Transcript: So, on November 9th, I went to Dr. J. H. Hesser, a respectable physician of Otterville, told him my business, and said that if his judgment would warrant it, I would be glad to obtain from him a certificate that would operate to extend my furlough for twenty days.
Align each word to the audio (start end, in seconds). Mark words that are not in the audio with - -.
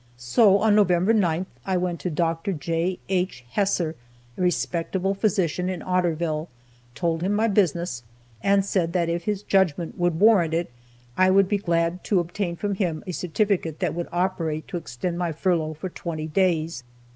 So, 0.17 0.57
on 0.57 0.73
November 0.73 1.13
9th, 1.13 1.45
I 1.63 1.77
went 1.77 1.99
to 1.99 2.09
Dr. 2.09 2.53
J. 2.53 2.97
H. 3.07 3.45
Hesser, 3.55 3.93
a 4.35 4.41
respectable 4.41 5.13
physician 5.13 5.69
of 5.69 5.81
Otterville, 5.87 6.47
told 6.95 7.21
him 7.21 7.33
my 7.33 7.47
business, 7.47 8.01
and 8.41 8.65
said 8.65 8.93
that 8.93 9.09
if 9.09 9.25
his 9.25 9.43
judgment 9.43 9.99
would 9.99 10.19
warrant 10.19 10.55
it, 10.55 10.71
I 11.17 11.29
would 11.29 11.47
be 11.47 11.59
glad 11.59 12.03
to 12.05 12.19
obtain 12.19 12.55
from 12.55 12.73
him 12.73 13.03
a 13.05 13.11
certificate 13.13 13.77
that 13.77 13.93
would 13.93 14.07
operate 14.11 14.67
to 14.69 14.77
extend 14.77 15.19
my 15.19 15.31
furlough 15.31 15.75
for 15.75 15.87
twenty 15.89 16.25
days. 16.25 16.83